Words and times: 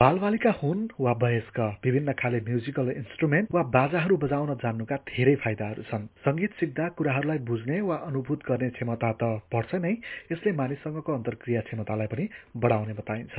बालबालिका 0.00 0.50
हुन् 0.62 0.82
वा 1.00 1.12
वयस्क 1.12 1.58
विभिन्न 1.84 2.12
खाले 2.12 2.40
म्युजिकल 2.40 2.90
इन्स्ट्रुमेन्ट 2.90 3.48
वा 3.54 3.62
बाजाहरू 3.62 4.16
बजाउन 4.16 4.54
जान्नुका 4.54 4.96
धेरै 4.96 5.34
फाइदाहरू 5.34 5.82
छन्। 5.82 6.06
संगीत 6.26 6.52
सिक्दा 6.54 6.88
कुराहरूलाई 6.88 7.38
बुझ्ने 7.38 7.80
वा 7.80 7.96
अनुभूत 7.96 8.40
गर्ने 8.48 8.70
क्षमता 8.70 9.12
त 9.12 9.22
बढ्छ 9.54 9.74
नै 9.74 9.94
यसले 10.32 10.52
मानिससँगको 10.52 11.14
अन्तर्क्रिया 11.14 11.60
क्षमतालाई 11.60 12.06
पनि 12.06 12.28
बढाउने 12.56 12.94
बताइन्छ। 12.94 13.36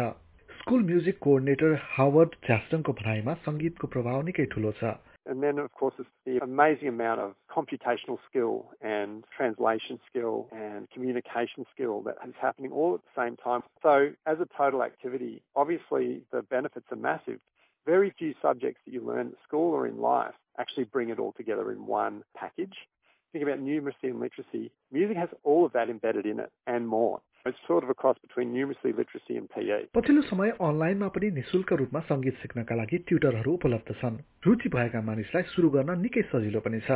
स्कुल 0.59 0.83
म्युजिक 0.83 1.19
कोअर्डिनेटर 1.19 1.79
हावर्ड 1.83 2.29
च्यास्टनको 2.47 2.91
भनाइमा 2.93 3.33
संगीतको 3.33 3.87
प्रभाव 3.87 4.21
निकै 4.21 4.45
ठूलो 4.45 4.71
छ। 4.71 4.83
And 5.29 5.43
then, 5.43 5.59
of 5.59 5.71
course, 5.73 5.93
it's 5.99 6.09
the 6.25 6.39
amazing 6.43 6.87
amount 6.87 7.21
of 7.21 7.35
computational 7.55 8.17
skill 8.27 8.71
and 8.81 9.23
translation 9.35 9.99
skill 10.09 10.47
and 10.51 10.89
communication 10.89 11.67
skill 11.71 12.01
that 12.01 12.15
is 12.27 12.33
happening 12.41 12.71
all 12.71 12.95
at 12.95 13.01
the 13.01 13.21
same 13.21 13.37
time. 13.37 13.61
So, 13.83 14.09
as 14.25 14.39
a 14.39 14.47
total 14.57 14.81
activity, 14.81 15.43
obviously 15.55 16.23
the 16.31 16.41
benefits 16.41 16.87
are 16.91 16.95
massive. 16.95 17.39
Very 17.85 18.11
few 18.17 18.33
subjects 18.41 18.81
that 18.85 18.91
you 18.91 19.01
learn 19.01 19.27
at 19.27 19.33
school 19.47 19.71
or 19.71 19.85
in 19.85 20.01
life 20.01 20.33
actually 20.57 20.85
bring 20.85 21.09
it 21.09 21.19
all 21.19 21.33
together 21.33 21.71
in 21.71 21.85
one 21.85 22.23
package. 22.35 22.75
Think 23.31 23.43
about 23.43 23.59
numeracy 23.59 24.05
and 24.05 24.19
literacy. 24.19 24.71
Music 24.91 25.15
has 25.15 25.29
all 25.43 25.63
of 25.63 25.73
that 25.73 25.91
embedded 25.91 26.25
in 26.25 26.39
it 26.39 26.51
and 26.65 26.87
more. 26.87 27.21
पछिल्लो 29.95 30.21
समय 30.21 30.49
अनलाइनमा 30.49 31.07
पनि 31.07 31.31
निशुल्क 31.31 31.73
रूपमा 31.73 31.99
संगीत 31.99 32.35
सिक्नका 32.35 32.75
लागि 32.75 32.97
ट्युटरहरू 33.07 33.51
उपलब्ध 33.53 33.95
छन्। 33.95 34.17
रुचि 34.45 34.69
भएका 34.69 35.01
मानिसलाई 35.01 35.43
सुरु 35.43 35.69
गर्न 35.69 35.99
निकै 35.99 36.21
सजिलो 36.21 36.59
पनि 36.59 36.79
छ। 36.79 36.91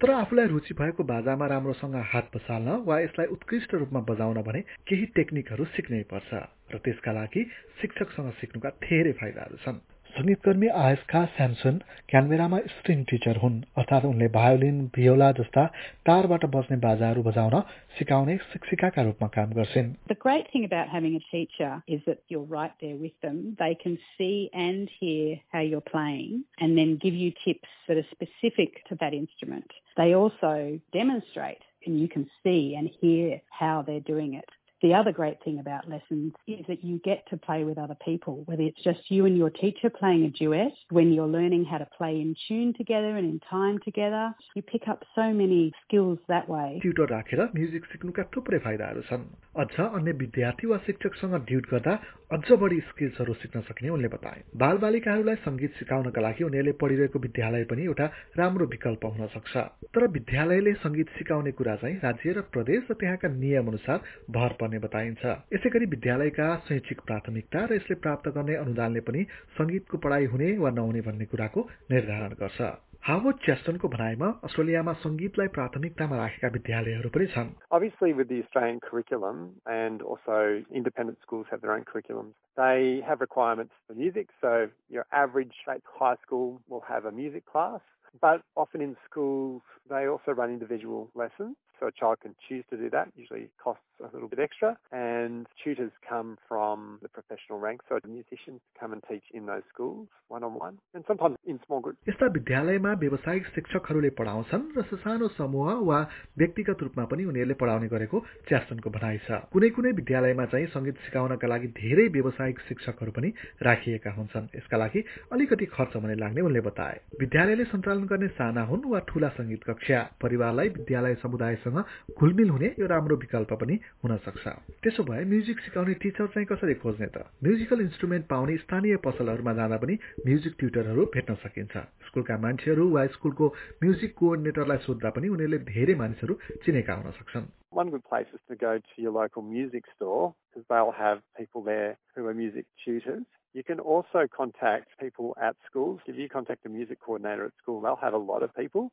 तर 0.00 0.10
आफूलाई 0.10 0.46
रुचि 0.46 0.74
भएको 0.74 1.04
बाजामा 1.04 1.46
राम्रोसँग 1.46 1.96
हात 2.04 2.26
बसाल्न 2.36 2.84
वा 2.84 3.00
यसलाई 3.00 3.26
उत्कृष्ट 3.26 3.74
रूपमा 3.74 4.00
बजाउन 4.00 4.42
भने 4.42 4.60
केही 4.86 5.06
टेक्निकहरू 5.16 5.64
सिक्नै 5.64 6.02
पर्छ। 6.12 6.30
र 6.68 6.78
त्यसका 6.84 7.12
लागि 7.12 7.42
शिक्षकसँग 7.80 8.30
सिक्नुका 8.30 8.70
धेरै 8.84 9.12
फाइदाहरू 9.12 9.56
छन्। 9.56 9.80
सङ्गीतकर्मी 10.17 10.67
आयस्का 10.79 11.19
स्यामसन 11.35 11.77
क्यानबेरामा 12.09 12.57
स्ट्रिङ 12.73 12.99
टिचर 13.11 13.37
हुन् 13.43 13.55
अर्थात् 13.81 14.05
उनले 14.09 14.27
भायोलिन 14.35 14.77
भियोला 14.97 15.29
जस्ता 15.39 15.63
तारबाट 16.09 16.45
बज्ने 16.55 16.77
बाजाहरू 16.83 17.23
बजाउन 17.27 17.55
सिकाउने 17.97 18.35
शिक्षिकाका 18.51 19.01
रूपमा 19.09 19.27
काम 19.37 19.57
गर्छिन् 19.59 19.89
The 20.13 20.19
great 20.27 20.51
thing 20.53 20.69
about 20.69 20.93
having 20.95 21.15
a 21.21 21.23
teacher 21.31 21.71
is 21.97 22.05
that 22.05 22.21
you're 22.29 22.49
right 22.59 22.75
there 22.85 22.95
with 23.05 23.17
them. 23.25 23.41
They 23.65 23.73
can 23.83 23.97
see 24.17 24.49
and 24.67 24.87
hear 25.01 25.41
how 25.55 25.65
you're 25.71 25.87
playing 25.91 26.43
and 26.59 26.77
then 26.77 26.97
give 27.05 27.15
you 27.25 27.31
tips 27.43 27.69
that 27.87 27.97
are 27.97 28.09
specific 28.15 28.83
to 28.89 29.01
that 29.03 29.13
instrument. 29.21 29.77
They 29.97 30.13
also 30.23 30.55
demonstrate 31.01 31.63
and 31.85 31.99
you 31.99 32.07
can 32.07 32.29
see 32.43 32.75
and 32.77 32.89
hear 33.01 33.41
how 33.63 33.81
they're 33.81 34.09
doing 34.15 34.35
it. 34.35 34.56
The 34.83 34.93
other 34.93 35.13
great 35.13 35.41
thing 35.45 35.59
about 35.59 35.89
lessons 35.89 36.33
is 36.45 36.65
that 36.67 36.83
you 36.83 36.99
get 37.05 37.23
to 37.29 37.37
play 37.37 37.63
with 37.63 37.77
other 37.77 37.95
people, 38.03 38.43
whether 38.47 38.63
it's 38.63 38.83
just 38.83 39.09
you 39.09 39.25
and 39.25 39.37
your 39.37 39.49
teacher 39.49 39.89
playing 39.89 40.25
a 40.25 40.29
duet, 40.29 40.73
when 40.89 41.13
you're 41.13 41.25
learning 41.25 41.63
how 41.63 41.77
to 41.77 41.87
play 41.97 42.19
in 42.19 42.35
tune 42.49 42.73
together 42.77 43.15
and 43.15 43.25
in 43.25 43.39
time 43.49 43.79
together, 43.85 44.35
you 44.55 44.61
pick 44.61 44.89
up 44.89 45.05
so 45.15 45.31
many 45.31 45.71
skills 45.83 46.19
that 46.27 46.49
way. 46.49 46.81
Tutor 46.83 47.07
राखेर 47.11 47.43
music 47.55 47.85
सिक्नुका 47.93 48.23
थुप्रै 48.35 48.59
फाइदाहरू 48.65 49.01
छन् 49.11 49.23
अझ 49.63 49.79
अन्य 49.79 50.11
विद्यार्थी 50.23 50.67
वा 50.67 50.77
शिक्षकसँग 50.87 51.35
dude 51.47 51.69
गर्दा 51.71 51.93
अझ 52.33 52.59
बढी 52.63 52.79
स्किल्सहरू 52.89 53.33
सिक्न 53.39 53.61
सक्ने 53.69 53.89
उनले 53.95 54.11
बताए 54.17 54.43
बाल 54.57 54.77
बालिकाहरूलाई 54.83 55.35
संगीत 55.47 55.79
सिकाउनका 55.79 56.21
लागि 56.27 56.43
उनीहरूले 56.43 56.75
पढिरहेको 56.83 57.23
विद्यालय 57.27 57.63
पनि 57.71 57.83
एउटा 57.85 58.11
राम्रो 58.37 58.65
विकल्प 58.75 59.05
हुन 59.13 59.31
सक्छ 59.37 59.65
तर 59.95 60.07
विद्यालयले 60.19 60.73
संगीत 60.83 61.17
सिकाउने 61.17 61.51
कुरा 61.55 61.75
चाहिँ 61.79 61.97
राज्य 62.03 62.33
र 62.33 62.47
प्रदेश 62.51 62.91
र 62.91 62.99
त्यहाँका 62.99 63.33
नियम 63.39 63.67
अनुसार 63.69 63.99
भर 64.33 64.59
पर्ने 64.68 64.78
बताइन्छ 64.84 65.24
यसै 65.52 65.70
गरी 65.72 65.86
विद्यालयका 65.94 66.48
शैक्षिक 66.68 67.00
प्राथमिकता 67.08 67.64
र 67.64 67.80
यसले 67.80 67.96
प्राप्त 68.04 68.28
गर्ने 68.36 68.54
अनुदानले 68.64 69.00
पनि 69.08 69.24
संगीतको 69.56 69.98
पढ़ाई 70.04 70.26
हुने 70.32 70.48
वा 70.64 70.70
नहुने 70.78 71.00
भन्ने 71.08 71.26
कुराको 71.32 71.60
निर्धारण 71.92 72.36
गर्छ 72.42 72.68
हावर्ड 73.08 73.36
चेस्टनको 73.46 73.88
भनाइमा 73.88 74.28
अस्ट्रेलियामा 74.44 74.92
संगीतलाई 75.02 75.48
प्राथमिकतामा 75.56 76.16
राखेका 76.20 76.48
विद्यालयहरू 76.56 77.10
पनि 77.16 77.26
छन् 77.34 77.52
Obviously 77.78 78.12
with 78.20 78.28
the 78.32 78.40
Australian 78.44 78.80
curriculum 78.86 79.44
and 79.76 80.02
also 80.12 80.38
independent 80.82 81.18
schools 81.26 81.52
have 81.52 81.62
their 81.62 81.74
own 81.76 81.86
curriculums, 81.92 82.34
they 82.56 83.02
have 83.08 83.24
requirements 83.26 83.72
for 83.86 83.94
music. 84.02 84.34
So 84.42 84.52
your 84.90 85.06
average 85.22 85.62
high 85.68 86.16
school 86.26 86.50
will 86.68 86.84
have 86.88 87.08
a 87.12 87.14
music 87.20 87.46
class, 87.46 87.80
but 88.20 88.42
often 88.56 88.84
in 88.88 88.96
schools 89.08 89.62
they 89.89 90.07
also 90.07 90.31
run 90.31 90.49
individual 90.49 91.09
lessons. 91.15 91.55
So 91.79 91.87
a 91.87 91.91
child 91.91 92.19
can 92.21 92.35
choose 92.47 92.63
to 92.69 92.77
do 92.77 92.89
that, 92.91 93.09
usually 93.17 93.49
costs 93.61 93.83
a 93.99 94.09
little 94.13 94.29
bit 94.29 94.39
extra. 94.39 94.77
And 94.91 95.47
tutors 95.61 95.91
come 96.07 96.37
from 96.47 96.99
the 97.01 97.09
professional 97.09 97.59
ranks, 97.59 97.85
so 97.89 97.99
musicians 98.07 98.61
come 98.79 98.93
and 98.93 99.03
teach 99.09 99.23
in 99.33 99.47
those 99.47 99.63
schools 99.73 100.07
one 100.29 100.43
on 100.43 100.53
one, 100.53 100.77
and 100.93 101.03
sometimes 101.07 101.35
in 101.45 101.59
small 101.65 101.81
groups. 101.81 101.99
यस्ता 102.07 102.27
विद्यालयमा 102.37 102.91
व्यावसायिक 103.03 103.45
शिक्षकहरूले 103.55 104.09
पढाउँछन् 104.19 104.63
र 104.77 104.83
सानो 104.95 105.27
समूह 105.37 105.69
वा 105.89 105.99
व्यक्तिगत 106.37 106.83
रूपमा 106.83 107.05
पनि 107.11 107.23
उनीहरूले 107.31 107.55
पढाउने 107.61 107.87
गरेको 107.93 108.17
च्यास्टनको 108.49 108.89
भनाइ 108.95 109.17
छ 109.25 109.41
कुनै 109.53 109.69
कुनै 109.77 109.91
विद्यालयमा 109.99 110.45
चाहिँ 110.53 110.67
संगीत 110.75 110.97
सिकाउनका 111.05 111.47
लागि 111.53 111.67
धेरै 111.81 112.07
व्यावसायिक 112.15 112.59
शिक्षकहरू 112.69 113.11
पनि 113.17 113.29
राखिएका 113.61 114.11
हुन्छन् 114.17 114.47
यसका 114.57 114.77
लागि 114.77 115.03
अलिकति 115.33 115.65
खर्च 115.75 115.93
भने 116.05 116.15
लाग्ने 116.23 116.41
उनले 116.47 116.61
बताए 116.69 116.97
विद्यालयले 117.21 117.65
सञ्चालन 117.73 118.05
गर्ने 118.13 118.27
साना 118.39 118.63
हुन् 118.71 118.89
वा 118.89 118.99
ठूला 119.09 119.29
संगीत 119.37 119.63
कक्षा 119.77 120.01
परिवारलाई 120.21 120.69
विद्यालय 120.69 121.15
समुदायसँग 121.23 121.77
घुलमिल 122.17 122.49
हुने 122.49 122.67
यो 122.79 122.87
राम्रो 122.87 123.15
विकल्प 123.23 123.53
पनि 123.61 123.79
हुन 124.03 124.15
सक्छ 124.25 124.47
त्यसो 124.83 125.03
भए 125.03 125.23
म्युजिक 125.33 125.59
सिकाउने 125.59 125.93
टिचर 126.03 126.27
चाहिँ 126.33 126.47
कसरी 126.51 126.73
खोज्ने 126.83 127.07
त 127.15 127.25
म्युजिकल 127.43 127.81
इन्स्ट्रुमेन्ट 127.81 128.27
पाउने 128.29 128.57
स्थानीय 128.63 128.95
पसलहरूमा 129.05 129.53
जाँदा 129.59 129.77
पनि 129.83 129.97
म्युजिक 130.25 130.55
ट्युटरहरू 130.59 131.05
भेट्न 131.15 131.35
सकिन्छ 131.43 131.85
स्कुलका 132.07 132.37
मान्छेहरू 132.45 132.89
वा 132.95 133.05
स्कुलको 133.17 133.53
म्युजिक 133.83 134.15
कोअर्डिनेटरलाई 134.19 134.85
सोद्धा 134.87 135.09
पनि 135.17 135.27
उनीहरूले 135.35 135.59
धेरै 135.73 135.95
मानिसहरू 136.03 136.39
चिनेका 136.65 136.93
हुन 137.01 137.11
सक्छन् 137.19 137.51
One 137.73 137.89
good 137.89 138.03
place 138.05 138.27
is 138.33 138.39
to 138.49 138.55
go 138.55 138.77
to 138.77 139.01
your 139.01 139.11
local 139.11 139.41
music 139.41 139.85
store 139.95 140.35
because 140.53 140.65
they'll 140.69 140.91
have 140.91 141.21
people 141.35 141.63
there 141.63 141.97
who 142.15 142.27
are 142.27 142.33
music 142.35 142.67
tutors. 142.85 143.23
You 143.55 143.63
can 143.63 143.79
also 143.79 144.27
contact 144.35 144.89
people 144.99 145.35
at 145.41 145.55
schools. 145.65 145.99
If 146.05 146.15
you 146.15 146.29
contact 146.29 146.65
a 146.65 146.69
music 146.69 146.99
coordinator 146.99 147.45
at 147.45 147.51
school, 147.61 147.81
they'll 147.81 147.95
have 147.95 148.13
a 148.13 148.17
lot 148.17 148.43
of 148.43 148.55
people. 148.55 148.91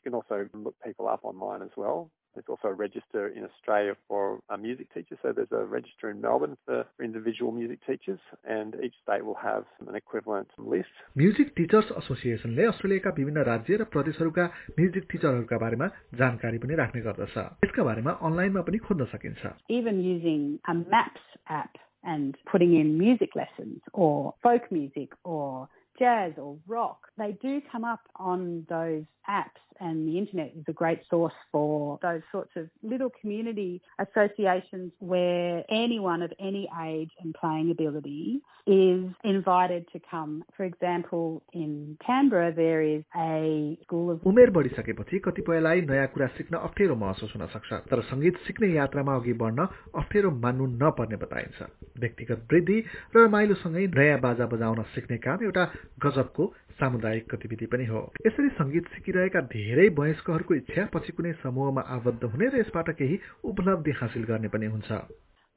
You 0.00 0.12
can 0.12 0.14
also 0.14 0.48
look 0.54 0.76
people 0.84 1.08
up 1.08 1.20
online 1.24 1.62
as 1.62 1.74
well. 1.76 2.10
There's 2.36 2.44
also 2.50 2.68
a 2.68 2.74
register 2.74 3.28
in 3.28 3.44
Australia 3.44 3.96
for 4.06 4.40
a 4.50 4.58
music 4.58 4.92
teacher. 4.92 5.16
So 5.22 5.32
there's 5.32 5.52
a 5.52 5.64
register 5.64 6.10
in 6.10 6.20
Melbourne 6.20 6.58
for 6.66 6.84
individual 7.02 7.50
music 7.50 7.78
teachers, 7.86 8.20
and 8.44 8.76
each 8.84 8.92
state 9.02 9.24
will 9.24 9.40
have 9.42 9.64
an 9.88 9.96
equivalent 9.96 10.50
list. 10.58 10.92
Music 11.16 11.52
teachers 11.56 11.92
एसोसिएसनले 12.02 12.64
अस्ट्रेलियाका 12.72 13.10
विभिन्न 13.18 13.44
राज्य 13.50 13.76
र 13.80 13.84
प्रदेशहरूका 13.94 14.44
music 14.78 15.06
टिचरहरूका 15.12 15.58
बारेमा 15.64 15.88
जानकारी 16.20 16.58
पनि 16.66 16.74
राख्ने 16.82 17.00
गर्दछ 17.08 17.36
यसका 17.64 17.84
बारेमा 17.88 18.12
अनलाइनमा 18.28 18.62
पनि 18.68 18.78
खोज्न 18.84 19.04
सकिन्छ 19.16 19.54
Even 19.80 20.04
using 20.04 20.44
a 20.68 20.74
maps 20.74 21.24
app 21.48 21.80
and 22.04 22.36
putting 22.52 22.76
in 22.82 22.98
music 22.98 23.34
lessons 23.34 23.80
or 23.94 24.34
folk 24.44 24.70
music 24.70 25.16
or 25.24 25.68
jazz 25.98 26.36
or 26.36 26.58
rock, 26.68 27.08
they 27.16 27.32
do 27.42 27.60
come 27.72 27.84
up 27.84 28.04
on 28.20 28.66
those 28.68 29.04
apps 29.26 29.64
and 29.80 30.08
the 30.08 30.18
internet 30.18 30.52
is 30.56 30.64
a 30.68 30.72
great 30.72 31.00
source 31.10 31.34
for 31.52 31.98
those 32.02 32.22
sorts 32.32 32.50
of 32.56 32.68
little 32.82 33.10
community 33.20 33.80
associations 33.98 34.92
where 35.00 35.64
anyone 35.70 36.22
of 36.22 36.32
any 36.40 36.68
age 36.82 37.10
and 37.20 37.34
playing 37.34 37.70
ability 37.70 38.40
is 38.66 39.04
invited 39.24 39.86
to 39.92 40.00
come. 40.10 40.44
For 40.56 40.64
example, 40.64 41.42
in 41.52 41.96
Canberra 42.04 42.52
there 42.52 42.82
is 42.82 43.02
a 43.16 43.78
school 43.84 44.10
of 44.10 44.20
उमेर 44.26 44.50
बढिसकेपछि 44.50 45.18
कतिपयलाई 45.26 45.80
नयाँ 45.90 46.06
कुरा 46.14 46.26
सिक्न 46.36 46.56
अप्ठ्यारो 46.58 46.94
महसुस 46.96 47.32
हुन 47.36 47.46
सक्छ 47.54 47.72
तर 47.90 48.02
संगीत 48.10 48.36
सिक्ने 48.46 48.72
यात्रामा 48.74 49.14
अघि 49.16 49.32
बढ्न 49.42 49.66
अप्ठ्यारो 50.02 50.30
मान्नु 50.44 50.66
नपर्ने 50.82 51.16
बताइन्छ 51.24 51.68
व्यक्तिगत 52.00 52.46
वृद्धि 52.52 52.78
र 53.16 53.24
रमाइलोसँगै 53.24 53.86
नयाँ 53.96 54.20
बाजा 54.20 54.46
बजाउन 54.52 54.82
सिक्ने 54.94 55.18
काम 55.26 55.44
एउटा 55.44 55.64
गजबको 56.04 56.52
सामुदायिक 56.71 57.25
गतिविधि 57.31 57.65
पनि 57.65 57.85
हो। 57.85 58.01
यसरी 58.27 58.49
संगीत 58.49 58.87
सिकिरहेका 58.87 59.41
धेरै 59.49 59.87
वयस्कहरूको 59.89 60.53
इच्छा 60.55 60.85
पछि 60.93 61.11
कुनै 61.11 61.33
समूहमा 61.43 61.81
आबद्ध 61.95 62.23
हुने 62.23 62.47
र 62.47 62.59
यसबाट 62.59 62.89
केही 62.95 63.19
उपलब्धि 63.43 63.91
हासिल 63.91 64.23
गर्ने 64.23 64.47
पनि 64.47 64.65
हुन्छ। 64.65 64.91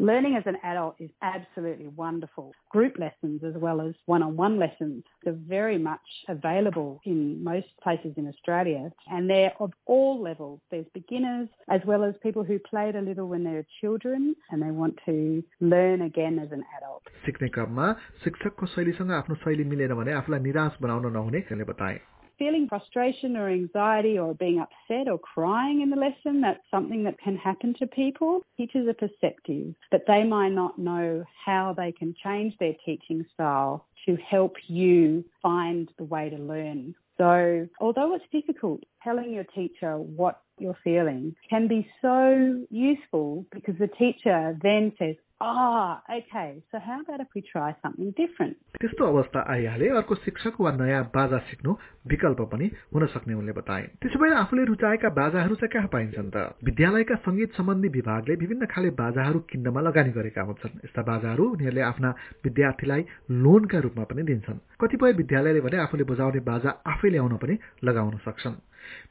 Learning 0.01 0.37
as 0.37 0.43
an 0.45 0.55
adult 0.63 0.95
is 0.99 1.09
absolutely 1.21 1.87
wonderful. 1.87 2.53
Group 2.69 2.97
lessons 2.97 3.41
as 3.43 3.53
well 3.61 3.81
as 3.81 3.93
one-on-one 4.05 4.57
lessons 4.57 5.03
are 5.27 5.33
very 5.33 5.77
much 5.77 5.99
available 6.29 7.01
in 7.05 7.43
most 7.43 7.67
places 7.83 8.13
in 8.15 8.25
Australia 8.25 8.93
and 9.11 9.29
they're 9.29 9.51
of 9.59 9.73
all 9.87 10.21
levels. 10.21 10.61
There's 10.71 10.85
beginners 10.93 11.49
as 11.69 11.81
well 11.85 12.05
as 12.05 12.13
people 12.23 12.45
who 12.45 12.59
played 12.59 12.95
a 12.95 13.01
little 13.01 13.27
when 13.27 13.43
they 13.43 13.51
were 13.51 13.65
children 13.81 14.37
and 14.51 14.63
they 14.63 14.71
want 14.71 14.97
to 15.05 15.43
learn 15.59 16.03
again 16.03 16.39
as 16.39 16.53
an 16.53 16.63
adult. 16.77 17.03
सिक्ने 17.25 17.49
क्रममा 17.57 17.91
शिक्षकको 18.23 18.65
शैलीसँग 18.75 19.11
आफ्नो 19.19 19.35
शैली 19.43 19.63
मिलेन 19.73 19.93
भने 19.99 20.13
आफूलाई 20.21 20.39
निराश 20.47 20.77
बनाउन 20.81 21.11
नहुने 21.11 21.63
बताए 21.73 21.99
feeling 22.38 22.68
frustration 22.68 23.36
or 23.36 23.48
anxiety 23.48 24.18
or 24.18 24.34
being 24.34 24.60
upset 24.60 25.08
or 25.08 25.18
crying 25.18 25.80
in 25.80 25.90
the 25.90 25.96
lesson, 25.96 26.40
that's 26.40 26.62
something 26.70 27.04
that 27.04 27.18
can 27.18 27.36
happen 27.36 27.74
to 27.78 27.86
people. 27.86 28.42
Teachers 28.56 28.88
are 28.88 28.94
perceptive, 29.08 29.74
but 29.90 30.04
they 30.06 30.24
might 30.24 30.52
not 30.52 30.78
know 30.78 31.24
how 31.44 31.74
they 31.76 31.92
can 31.92 32.14
change 32.22 32.54
their 32.58 32.74
teaching 32.84 33.24
style 33.34 33.86
to 34.06 34.16
help 34.16 34.56
you 34.66 35.24
find 35.42 35.90
the 35.98 36.04
way 36.04 36.30
to 36.30 36.36
learn. 36.36 36.94
So, 37.16 37.68
although 37.80 38.14
it's 38.14 38.24
difficult, 38.32 38.82
telling 39.02 39.32
your 39.32 39.44
teacher 39.44 39.96
what 39.98 40.40
you're 40.58 40.76
feeling 40.82 41.34
can 41.48 41.68
be 41.68 41.88
so 42.02 42.64
useful 42.70 43.46
because 43.52 43.76
the 43.78 43.88
teacher 43.88 44.56
then 44.62 44.92
says, 44.98 45.16
Ah, 45.46 46.00
okay. 46.08 46.62
So 46.72 46.78
how 46.78 47.00
about 47.02 47.20
if 47.20 47.28
we 47.34 47.42
try 47.42 47.74
something 47.82 48.12
different? 48.20 48.56
त्यस्तो 48.80 49.04
अवस्था 49.04 49.40
आइहाले 49.52 49.88
अर्को 50.00 50.14
शिक्षक 50.14 50.54
वा 50.60 50.72
नयाँ 50.72 51.02
बाजा 51.14 51.38
सिक्नु 51.48 51.72
विकल्प 52.08 52.40
पनि 52.52 52.70
हुन 52.94 53.06
सक्ने 53.12 53.34
उनले 53.34 53.52
बताए। 53.52 53.82
त्यसो 54.00 54.18
भए 54.18 54.32
आफूले 54.40 54.64
रुचाएका 54.64 55.08
बाजाहरू 55.20 55.54
चाहिँ 55.60 55.72
कहाँ 55.74 55.88
पाइन्छन् 55.92 56.30
त? 56.32 56.56
विद्यालयका 56.64 57.14
संगीत 57.28 57.52
सम्बन्धी 57.60 57.88
विभागले 57.88 58.34
विभिन्न 58.40 58.66
खाले 58.72 58.90
बाजाहरू 58.96 59.38
किन्नमा 59.52 59.80
लगानी 59.80 60.12
गरेका 60.16 60.42
हुन्छन्। 60.48 60.80
यस्ता 60.84 61.02
बाजाहरू 61.12 61.44
उनीहरूले 61.44 61.82
आफ्ना 61.92 62.10
विद्यार्थीलाई 62.44 63.02
लोनका 63.44 63.78
रूपमा 63.84 64.04
पनि 64.08 64.22
दिन्छन्। 64.24 64.64
कतिपय 64.80 65.12
विद्यालयले 65.20 65.60
भने 65.60 65.76
आफूले 65.84 66.04
बजाउने 66.08 66.40
बाजा 66.40 66.70
आफै 66.88 67.08
ल्याउन 67.12 67.36
पनि 67.36 67.54
लगाउन 67.84 68.16
सक्छन्। 68.24 68.56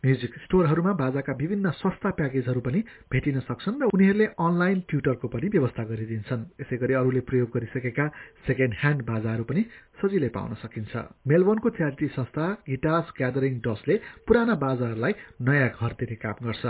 म्युजिक 0.05 0.33
स्टोरहरूमा 0.43 0.93
बाजाका 0.93 1.33
विभिन्न 1.33 1.71
सस्ता 1.79 2.09
प्याकेजहरू 2.19 2.61
पनि 2.61 2.79
भेटिन 3.11 3.39
सक्छन् 3.47 3.79
र 3.81 3.89
उनीहरूले 3.89 4.27
अनलाइन 4.37 4.79
ट्युटरको 4.89 5.27
पनि 5.27 5.47
व्यवस्था 5.49 5.83
गरिदिन्छन्। 5.83 6.43
यसै 6.61 6.75
गरी 6.77 6.93
अरूले 6.93 7.21
प्रयोग 7.29 7.49
गरिसकेका 7.55 8.05
सेकेन्ड 8.47 8.73
ह्यान्ड 8.79 9.01
बाजाहरू 9.03 9.43
पनि 9.43 9.61
सजिलै 9.99 10.29
पाउन 10.29 10.53
सकिन्छ। 10.63 10.93
मेलबोर्नको 11.27 11.69
च्यारिटी 11.77 12.07
संस्था 12.13 12.45
गिटार्स 12.69 13.07
ग्यादरिङ 13.17 13.53
डसले 13.61 13.95
पुराना 14.27 14.55
बाजाहरूलाई 14.59 15.13
नयाँ 15.41 15.69
घर 15.71 15.91
दिने 15.99 16.15
काम 16.17 16.37
गर्छ। 16.47 16.65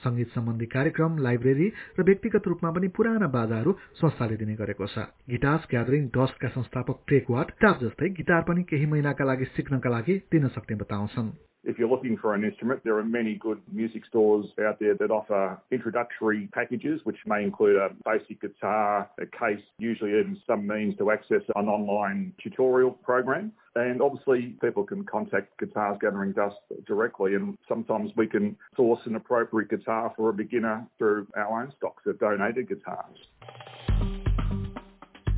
संगीत 0.00 0.28
सम्बन्धी 0.28 0.66
कार्यक्रम 0.66 1.12
लाइब्रेरी 1.18 1.68
र 1.98 2.02
व्यक्तिगत 2.04 2.44
रूपमा 2.46 2.70
पनि 2.70 2.88
पुराना 2.92 3.28
बाजाहरू 3.32 3.72
संस्थाले 3.96 4.36
दिने 4.36 4.54
गरेको 4.54 4.86
छ। 4.86 5.08
गिटार्स 5.24 5.64
ग्यादरिङ 5.72 6.02
डस्टका 6.12 6.48
संस्थापक 6.52 6.96
ट्रेक 7.08 7.30
वाट 7.32 7.48
जस्तै 7.64 8.08
गिटार 8.20 8.42
पनि 8.44 8.62
केही 8.68 8.86
महिनाका 8.86 9.24
लागि 9.24 9.44
सिक्नका 9.56 9.88
लागि 9.88 10.14
दिन 10.28 10.48
सक्ने 10.52 10.76
बताउँछन्। 10.76 11.32
If 11.68 11.80
you're 11.80 11.88
looking 11.88 12.16
for 12.16 12.34
an 12.34 12.44
instrument, 12.44 12.82
there 12.84 12.96
are 12.96 13.04
many 13.04 13.34
good 13.34 13.60
music 13.72 14.06
stores 14.06 14.46
out 14.64 14.78
there 14.78 14.94
that 14.94 15.10
offer 15.10 15.58
introductory 15.72 16.48
packages, 16.52 17.00
which 17.02 17.16
may 17.26 17.42
include 17.42 17.74
a 17.74 17.88
basic 18.04 18.40
guitar, 18.40 19.10
a 19.20 19.26
case, 19.26 19.64
usually 19.80 20.10
even 20.10 20.38
some 20.46 20.64
means 20.64 20.96
to 20.98 21.10
access 21.10 21.42
an 21.56 21.66
online 21.66 22.32
tutorial 22.40 22.92
program. 22.92 23.50
And 23.74 24.00
obviously, 24.00 24.54
people 24.62 24.84
can 24.84 25.04
contact 25.04 25.58
Guitars 25.58 25.98
Gathering 26.00 26.32
Dust 26.32 26.54
directly, 26.86 27.34
and 27.34 27.58
sometimes 27.68 28.12
we 28.16 28.28
can 28.28 28.56
source 28.76 29.00
an 29.04 29.16
appropriate 29.16 29.68
guitar 29.68 30.12
for 30.16 30.30
a 30.30 30.32
beginner 30.32 30.86
through 30.98 31.26
our 31.36 31.62
own 31.62 31.72
stocks 31.76 32.04
of 32.06 32.20
donated 32.20 32.68
guitars. 32.68 33.18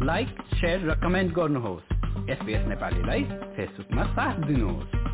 Like, 0.02 0.28
share, 0.60 0.78
recommend, 0.78 1.32
comment 1.32 1.34
गर्नुहोस् 1.34 2.30
SBS 2.30 2.66
नेपालीलाई 2.68 3.22
फेसबुकमा 3.56 4.04
साथ 4.14 4.46
दिनुहोस् 4.46 5.08